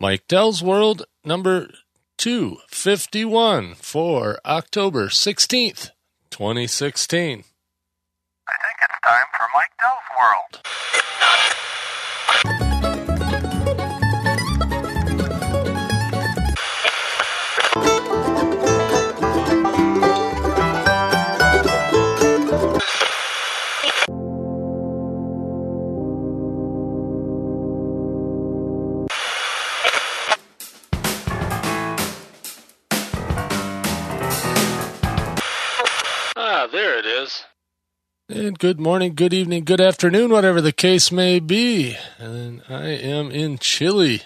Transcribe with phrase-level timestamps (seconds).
[0.00, 1.70] Mike Dell's World number
[2.18, 5.90] 251 for October 16th,
[6.30, 7.42] 2016.
[38.48, 41.98] And good morning, good evening, good afternoon, whatever the case may be.
[42.16, 44.22] And I am in chilly,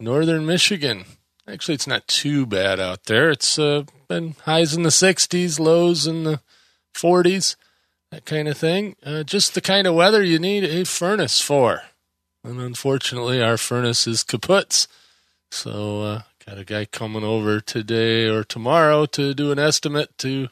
[0.00, 1.04] northern Michigan.
[1.46, 3.30] Actually, it's not too bad out there.
[3.30, 6.40] It's uh, been highs in the 60s, lows in the
[6.92, 7.54] 40s,
[8.10, 8.96] that kind of thing.
[9.06, 11.82] Uh, just the kind of weather you need a furnace for.
[12.42, 14.88] And unfortunately, our furnace is kaput.
[15.52, 20.48] So, uh, got a guy coming over today or tomorrow to do an estimate to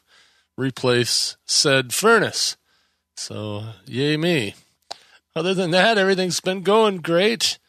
[0.57, 2.55] replace said furnace.
[3.19, 4.55] So, yay me.
[5.35, 7.59] Other than that, everything's been going great.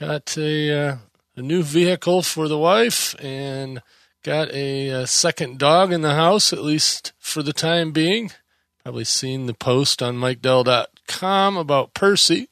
[0.00, 0.96] Got a, uh,
[1.36, 3.80] a new vehicle for the wife and
[4.24, 8.32] got a, a, second dog in the house, at least for the time being.
[8.82, 12.48] Probably seen the post on MikeDell.com about Percy.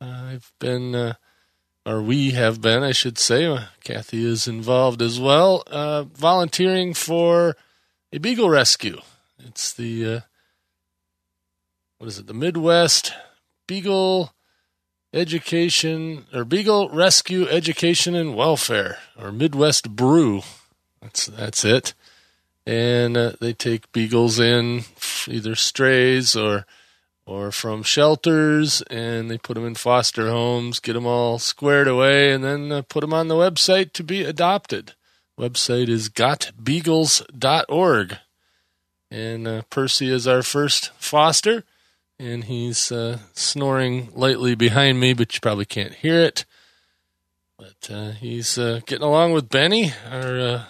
[0.00, 1.14] Uh, I've been, uh,
[1.84, 3.46] or we have been, I should say.
[3.46, 7.56] Uh, Kathy is involved as well, uh, volunteering for
[8.12, 9.00] a beagle rescue.
[9.44, 10.20] It's the uh,
[12.02, 12.26] what is it?
[12.26, 13.12] The Midwest
[13.68, 14.34] Beagle
[15.14, 20.42] Education or Beagle Rescue Education and Welfare or Midwest Brew.
[21.00, 21.94] That's that's it.
[22.66, 24.82] And uh, they take beagles in,
[25.28, 26.66] either strays or
[27.24, 32.32] or from shelters, and they put them in foster homes, get them all squared away,
[32.32, 34.94] and then uh, put them on the website to be adopted.
[35.38, 38.18] Website is gotbeagles.org.
[39.08, 41.62] And uh, Percy is our first foster,
[42.22, 46.44] and he's uh, snoring lightly behind me, but you probably can't hear it.
[47.58, 50.64] But uh, he's uh, getting along with Benny, our uh,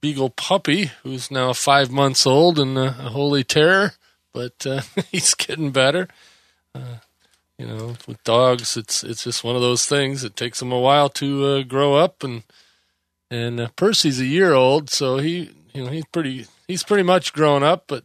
[0.00, 3.92] beagle puppy, who's now five months old and a holy terror,
[4.32, 6.08] but uh, he's getting better.
[7.58, 10.24] you know, with dogs, it's it's just one of those things.
[10.24, 12.42] It takes them a while to grow up and
[13.30, 17.32] and uh, Percy's a year old, so he you know he's pretty he's pretty much
[17.32, 18.04] grown up, but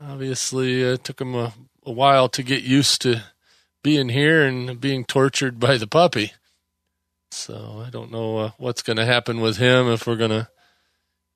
[0.00, 1.52] obviously uh, took him a,
[1.88, 3.24] a while to get used to
[3.82, 6.32] being here and being tortured by the puppy.
[7.30, 10.48] So I don't know uh, what's going to happen with him if we're going to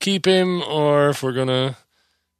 [0.01, 1.77] keep him or if we're going to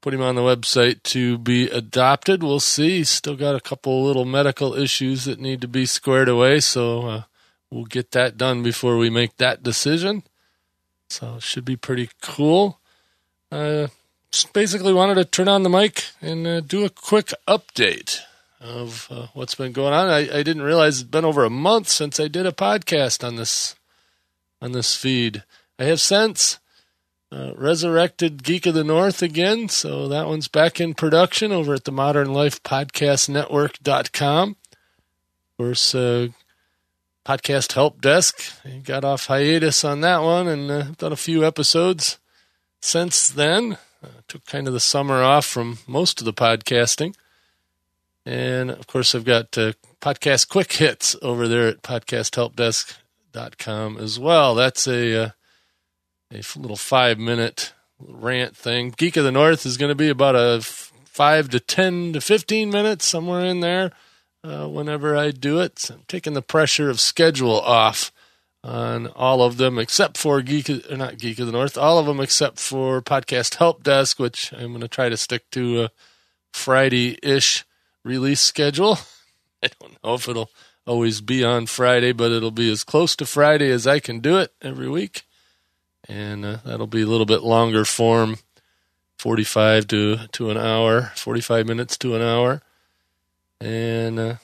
[0.01, 2.43] put him on the website to be adopted.
[2.43, 3.05] We'll see.
[3.05, 7.23] Still got a couple little medical issues that need to be squared away, so uh,
[7.71, 10.25] we'll get that done before we make that decision.
[11.09, 12.81] So it should be pretty cool.
[13.51, 13.89] Uh,
[14.33, 18.21] just basically wanted to turn on the mic and uh, do a quick update
[18.61, 20.09] of uh, what's been going on.
[20.09, 23.37] I, I, didn't realize it's been over a month since I did a podcast on
[23.37, 23.75] this
[24.61, 25.45] on this feed.
[25.79, 26.59] I have since
[27.31, 31.85] uh, resurrected Geek of the North again, so that one's back in production over at
[31.85, 33.29] the Modern Life Podcast.
[34.55, 36.29] Of course, uh,
[37.27, 38.57] podcast help desk.
[38.85, 42.19] got off hiatus on that one and uh, done a few episodes
[42.81, 43.77] since then.
[44.03, 47.15] Uh, took kind of the summer off from most of the podcasting.
[48.25, 54.55] And of course, I've got uh, podcast quick hits over there at podcasthelpdesk.com as well.
[54.55, 55.31] That's a, uh,
[56.33, 58.95] a little five minute rant thing.
[58.97, 60.63] Geek of the North is going to be about a
[61.05, 63.93] five to 10 to 15 minutes, somewhere in there
[64.43, 65.79] uh, whenever I do it.
[65.79, 68.11] So I'm taking the pressure of schedule off
[68.65, 72.07] on all of them except for Geek, or not Geek of the North, all of
[72.07, 75.91] them except for Podcast Help Desk, which I'm going to try to stick to a
[76.53, 77.65] Friday ish
[78.05, 78.99] release schedule.
[79.63, 80.51] I don't know if it'll
[80.87, 84.39] always be on Friday, but it'll be as close to Friday as I can do
[84.39, 85.23] it every week.
[86.09, 88.39] And uh, that'll be a little bit longer form
[89.19, 92.61] 45 to, to an hour, 45 minutes to an hour.
[93.61, 94.35] And uh,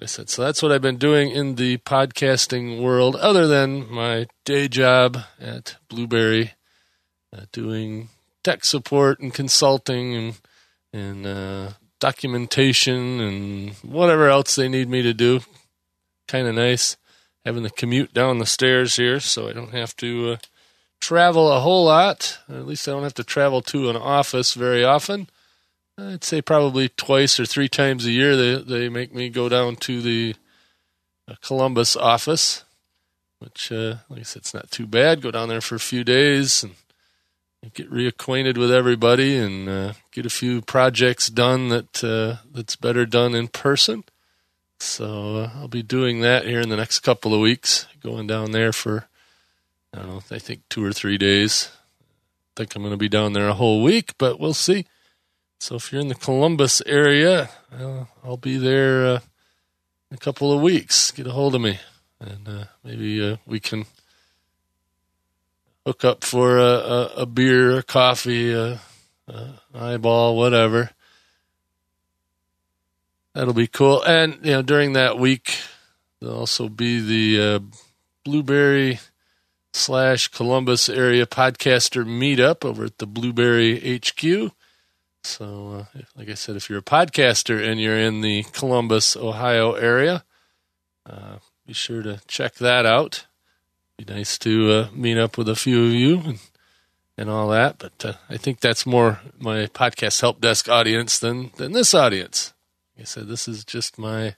[0.00, 4.28] I said, so that's what I've been doing in the podcasting world, other than my
[4.44, 6.52] day job at Blubrry,
[7.36, 8.08] uh, doing
[8.44, 10.34] tech support and consulting and
[10.92, 15.40] and uh, documentation and whatever else they need me to do.
[16.28, 16.96] Kind of nice
[17.44, 20.36] having the commute down the stairs here, so I don't have to uh,
[21.00, 22.38] travel a whole lot.
[22.48, 25.28] At least I don't have to travel to an office very often.
[25.98, 29.76] I'd say probably twice or three times a year they they make me go down
[29.76, 30.36] to the
[31.28, 32.64] uh, Columbus office,
[33.40, 35.20] which, uh, like I said, it's not too bad.
[35.20, 36.74] Go down there for a few days and
[37.74, 43.04] get reacquainted with everybody and uh, get a few projects done that uh, that's better
[43.04, 44.04] done in person.
[44.78, 47.86] So uh, I'll be doing that here in the next couple of weeks.
[48.00, 49.08] Going down there for
[49.92, 51.70] I don't know, I think two or three days.
[52.00, 54.86] I think I'm going to be down there a whole week, but we'll see.
[55.58, 57.50] So if you're in the Columbus area,
[58.24, 59.20] I'll be there uh,
[60.10, 61.10] in a couple of weeks.
[61.10, 61.78] Get a hold of me,
[62.20, 63.86] and uh, maybe uh, we can
[65.84, 68.80] hook up for a, a, a beer, a coffee, a
[69.74, 70.90] eyeball, whatever.
[73.34, 74.02] That'll be cool.
[74.02, 75.58] And you know, during that week,
[76.20, 77.58] there'll also be the uh,
[78.24, 79.00] Blubrry
[79.72, 84.52] slash Columbus area podcaster meetup over at the Blubrry HQ.
[85.24, 89.72] So, uh, like I said, if you're a podcaster and you're in the Columbus, Ohio
[89.74, 90.24] area,
[91.04, 93.26] uh, be sure to check that out.
[93.96, 96.38] Be nice to uh, meet up with a few of you and,
[97.16, 97.78] and all that.
[97.78, 102.54] But uh, I think that's more my podcast help desk audience than than this audience.
[102.96, 104.36] Like I said, this is just my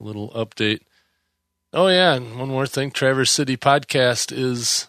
[0.00, 0.80] little update.
[1.72, 4.88] Oh yeah, and one more thing: Traverse City podcast is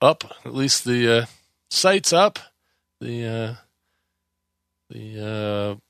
[0.00, 0.24] up.
[0.44, 1.26] At least the uh,
[1.70, 2.38] site's up.
[3.00, 3.54] The uh,
[4.90, 5.80] the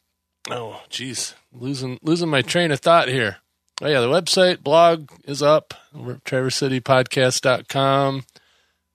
[0.48, 3.38] uh, oh, geez, losing losing my train of thought here.
[3.82, 5.74] Oh yeah, the website blog is up.
[5.94, 8.24] Traversecitypodcast.com.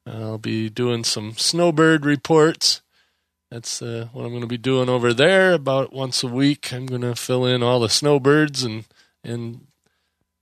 [0.08, 2.82] I'll be doing some snowbird reports.
[3.52, 5.54] That's uh, what I'm going to be doing over there.
[5.54, 8.86] About once a week, I'm going to fill in all the snowbirds and
[9.24, 9.68] and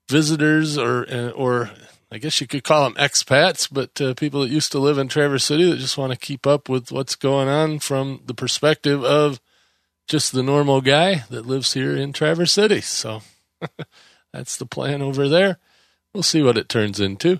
[0.08, 1.72] visitors, or uh, or
[2.12, 5.10] I guess you could call them expats, but uh, people that used to live in
[5.10, 9.04] Traverse City that just want to keep up with what's going on from the perspective
[9.04, 9.40] of
[10.10, 12.82] just the normal guy that lives here in Traverse City.
[12.82, 13.22] So
[14.34, 15.60] that's the plan over there.
[16.14, 17.40] We'll see what it turns into.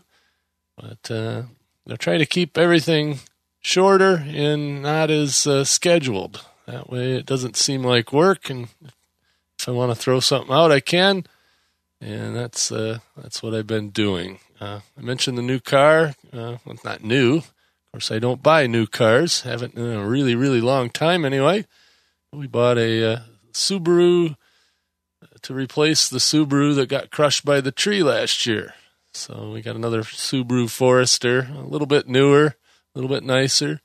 [0.78, 1.44] But uh,
[1.90, 3.20] I'll try to keep everything
[3.60, 6.46] shorter and not as uh, scheduled.
[6.68, 8.50] That way it doesn't seem like work.
[8.52, 8.68] And
[9.58, 11.26] if I want to throw something out, I can.
[12.00, 14.40] And that's uh, that's what I've been doing.
[14.62, 16.14] Uh, I mentioned the new car.
[16.32, 17.38] Uh, well, not new.
[17.38, 19.42] Of course, I don't buy new cars.
[19.42, 21.66] Haven't in a really, really long time anyway.
[22.32, 23.20] We bought a uh,
[23.54, 24.36] Subaru
[25.42, 28.76] to replace the Subaru that got crushed by the tree last year.
[29.14, 32.56] So we got another Subaru Forester, a little bit newer, a
[32.94, 33.82] little bit nicer.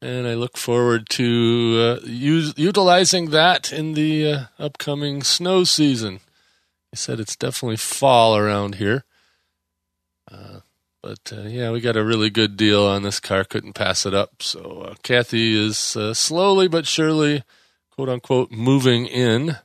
[0.00, 6.20] And I look forward to uh, utilizing that in the uh, upcoming snow season.
[6.92, 9.04] I said it's definitely fall around here.
[10.30, 10.60] Uh,
[11.08, 13.42] but uh, yeah, we got a really good deal on this car.
[13.42, 14.42] Couldn't pass it up.
[14.42, 17.44] So uh, Kathy is uh, slowly but surely,
[17.90, 19.56] quote unquote, moving in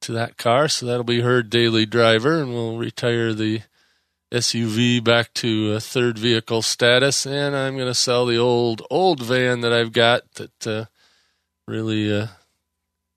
[0.00, 0.68] to that car.
[0.68, 3.60] So that'll be her daily driver, and we'll retire the
[4.32, 7.26] SUV back to a third vehicle status.
[7.26, 10.84] And I'm going to sell the old old van that I've got that uh,
[11.68, 12.28] really uh,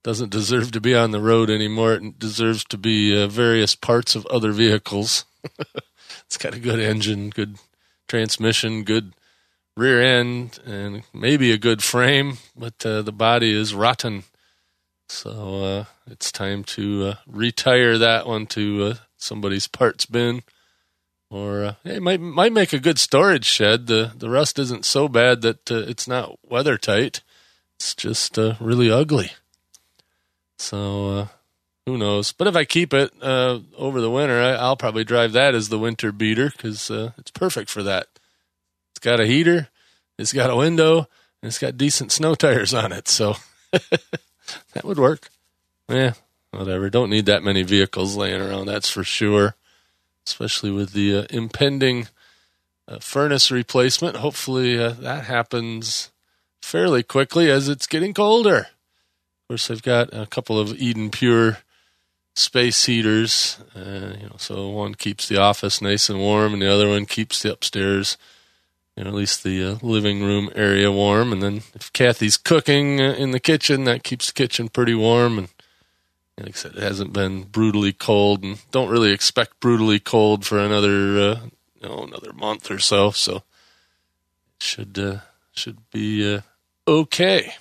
[0.04, 1.94] doesn't deserve to be on the road anymore.
[1.94, 5.24] It deserves to be uh, various parts of other vehicles.
[6.28, 7.58] it's got a good engine, good
[8.08, 9.14] transmission, good
[9.78, 14.24] rear end, and maybe a good frame, but uh, the body is rotten.
[15.08, 20.44] So uh, it's time to uh, retire that one to uh, somebody's parts bin,
[21.30, 23.88] or uh, it might might make a good storage shed.
[23.88, 27.22] the The rust isn't so bad that uh, it's not weather tight.
[27.76, 29.32] It's just really ugly.
[30.58, 31.30] So
[31.88, 32.34] who knows?
[32.34, 35.70] But if I keep it uh, over the winter, I, will probably drive that as
[35.70, 38.08] the winter beater because uh, it's perfect for that.
[38.92, 39.70] It's got a heater,
[40.20, 41.08] it's got a window,
[41.42, 43.08] and it's got decent snow tires on it.
[43.08, 43.38] So
[43.72, 45.30] that would work.
[45.88, 46.14] Yeah,
[46.52, 46.90] whatever.
[46.90, 49.56] Don't need that many vehicles laying around, that's for sure.
[50.26, 52.10] Especially with the uh, impending
[52.86, 54.18] uh, furnace replacement.
[54.18, 56.12] Hopefully uh, that happens
[56.62, 58.58] fairly quickly as it's getting colder.
[58.58, 61.60] Of course, I've got a couple of Eden Pure
[62.38, 63.58] space heaters.
[63.76, 67.06] Uh, you know, so one keeps the office nice and warm, and the other one
[67.06, 68.18] keeps the upstairs,
[68.96, 71.34] you know, at least the uh, living room area warm.
[71.34, 75.40] And then if Kathy's cooking uh, in the kitchen, that keeps the kitchen pretty warm.
[75.40, 75.50] And
[76.40, 80.60] like I said, it hasn't been brutally cold, and don't really expect brutally cold for
[80.60, 81.40] another, uh,
[81.82, 83.10] you know, another month or so.
[83.12, 83.44] So it
[84.60, 85.20] should uh,
[85.54, 86.42] should be uh,
[86.88, 87.56] okay.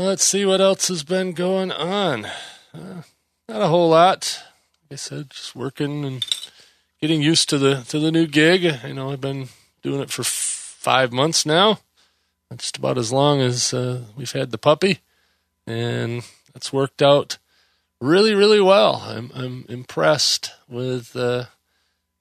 [0.00, 2.24] Let's see what else has been going on.
[2.72, 3.02] Uh,
[3.46, 4.42] not a whole lot.
[4.84, 6.24] Like I said, just working and
[7.02, 8.78] getting used to the to the new gig.
[8.82, 9.48] I know I've been
[9.82, 11.80] doing it for f- five months now.
[12.56, 15.00] Just about as long as uh, we've had the puppy,
[15.66, 16.22] and
[16.54, 17.36] that's worked out
[18.00, 19.02] really, really well.
[19.06, 21.44] I'm I'm impressed with uh,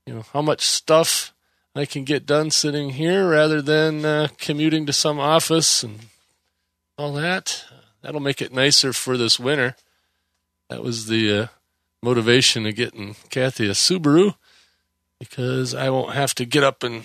[0.05, 1.33] you know how much stuff
[1.73, 5.99] I can get done sitting here rather than uh, commuting to some office and
[6.99, 7.63] all that.
[8.01, 9.75] That'll make it nicer for this winter.
[10.69, 11.47] That was the uh,
[12.01, 14.35] motivation of getting Kathy a Subaru
[15.19, 17.03] because I won't have to get up and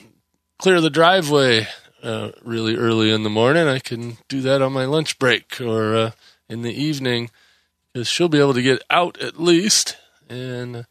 [0.58, 1.68] clear the driveway
[2.02, 3.66] uh, really early in the morning.
[3.66, 6.10] I can do that on my lunch break or uh,
[6.48, 7.30] in the evening
[7.92, 9.96] because she'll be able to get out at least,
[10.28, 10.86] and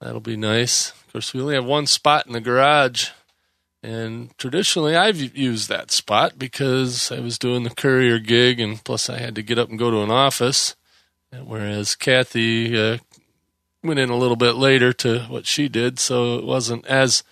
[0.00, 0.90] that'll be nice.
[0.90, 3.10] Of course, we only have one spot in the garage,
[3.86, 9.08] and traditionally I've used that spot because I was doing the courier gig, and plus
[9.08, 10.74] I had to get up and go to an office.
[11.30, 12.98] Whereas Kathy uh,
[13.84, 17.22] went in a little bit later to what she did, so it wasn't as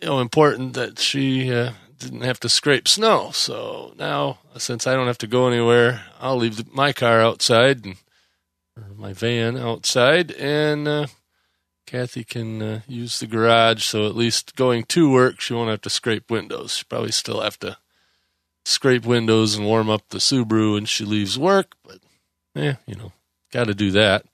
[0.00, 3.30] you know important that she uh, didn't have to scrape snow.
[3.32, 7.96] So now, since I don't have to go anywhere, I'll leave my car outside and
[8.96, 11.06] my van outside, and uh,
[11.90, 13.82] Kathy can uh, use the garage.
[13.82, 16.76] So at least going to work, she won't have to scrape windows.
[16.76, 17.78] She probably still have to
[18.64, 21.98] scrape windows and warm up the Subaru when she leaves work, but
[22.54, 23.12] yeah, you know,
[23.52, 24.24] got to do that.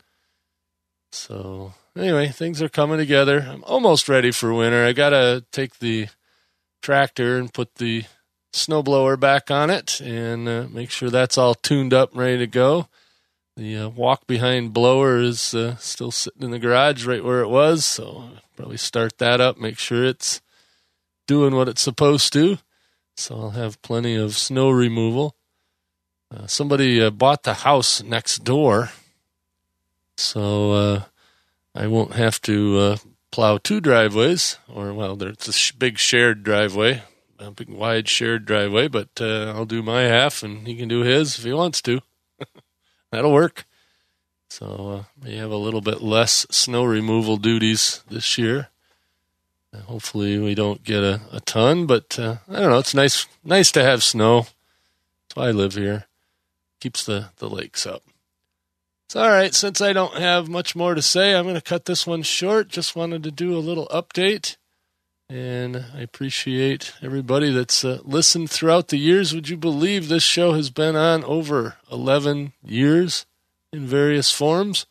[1.13, 3.47] So anyway, things are coming together.
[3.49, 4.85] I'm almost ready for winter.
[4.85, 6.09] I got to take the
[6.83, 8.05] tractor and put the
[8.53, 12.47] snowblower back on it and uh, make sure that's all tuned up and ready to
[12.47, 12.89] go.
[13.57, 17.49] The uh, walk behind blower is uh, still sitting in the garage right where it
[17.49, 20.43] was, so I'll probably start that up, make sure it's
[21.27, 22.59] doing what it's supposed to.
[23.17, 25.37] So I'll have plenty of snow removal.
[26.31, 28.91] Uh, somebody uh, bought the house next door,
[30.19, 31.03] so uh,
[31.75, 32.97] I won't have to uh,
[33.31, 37.05] plow two driveways, or well, there's a sh- big shared driveway,
[37.39, 38.89] a big wide shared driveway.
[38.89, 42.03] But I'll do my half, and he can do his if he wants to.
[43.17, 43.65] That'll work.
[44.51, 48.69] So uh, we have a little bit less snow removal duties this year.
[49.73, 52.79] Uh, hopefully, we don't get a, a ton, but uh, I don't know.
[52.79, 54.41] It's nice, nice to have snow.
[54.41, 56.05] That's why I live here.
[56.79, 58.03] Keeps the, the lakes up.
[59.07, 59.55] It's all right.
[59.55, 62.69] Since I don't have much more to say, I'm going to cut this one short.
[62.69, 64.59] Just wanted to do a little update.
[65.29, 69.35] And I appreciate everybody that's uh, listened throughout the years.
[69.35, 73.27] Would you believe this show has been on over 11 years
[73.73, 74.87] in various forms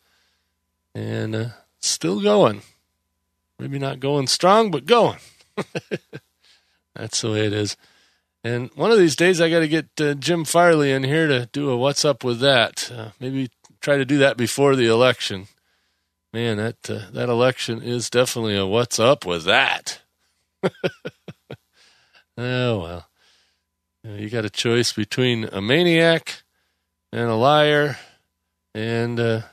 [0.94, 1.46] and uh,
[1.80, 2.60] still going?
[3.58, 5.18] Maybe not going strong, but going.
[6.94, 7.78] That's the way it is.
[8.44, 11.46] And one of these days, I got to get uh, Jim Farley in here to
[11.50, 13.50] do a "What's up with that." Uh, maybe
[13.80, 15.48] try to do that before the election.
[16.32, 20.02] Man, that uh, that election is definitely a "What's up with that."
[22.38, 23.06] oh well,
[24.04, 26.42] you, got a choice between a maniac
[27.12, 27.98] and a liar,
[28.74, 29.50] and a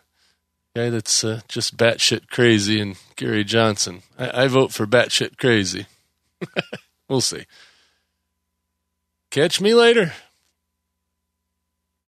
[0.76, 4.02] guy that's uh, just batshit crazy, and Gary Johnson.
[4.18, 5.88] I, I vote for batshit crazy.
[7.10, 7.46] we'll see.
[9.30, 10.14] Catch me later.